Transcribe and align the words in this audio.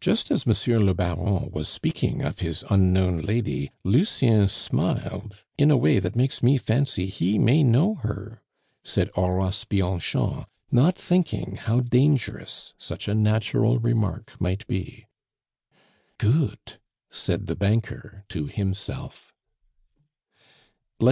"Just 0.00 0.32
as 0.32 0.48
Monsieur 0.48 0.80
le 0.80 0.94
Baron 0.94 1.48
was 1.52 1.68
speaking 1.68 2.22
of 2.22 2.40
his 2.40 2.64
unknown 2.70 3.18
lady, 3.18 3.70
Lucien 3.84 4.48
smiled 4.48 5.36
in 5.56 5.70
a 5.70 5.76
way 5.76 6.00
that 6.00 6.16
makes 6.16 6.42
me 6.42 6.58
fancy 6.58 7.06
he 7.06 7.38
may 7.38 7.62
know 7.62 7.94
her," 7.94 8.42
said 8.82 9.10
Horace 9.14 9.64
Bianchon, 9.64 10.46
not 10.72 10.98
thinking 10.98 11.54
how 11.54 11.78
dangerous 11.78 12.74
such 12.78 13.06
a 13.06 13.14
natural 13.14 13.78
remark 13.78 14.32
might 14.40 14.66
be. 14.66 15.06
"Goot!" 16.18 16.80
said 17.08 17.46
the 17.46 17.54
banker 17.54 18.24
to 18.30 18.46
himself. 18.46 19.32